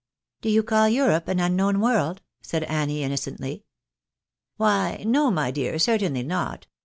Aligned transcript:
"Do 0.41 0.49
you 0.49 0.63
call 0.63 0.89
Europe 0.89 1.27
an 1.27 1.39
unknown 1.39 1.79
world?" 1.79 2.23
said 2.41 2.63
Annie, 2.63 3.03
innocently." 3.03 3.65
Why, 4.57 5.03
no 5.05 5.29
my 5.29 5.51
dear, 5.51 5.77
certainly 5.77 6.23
not. 6.23 6.65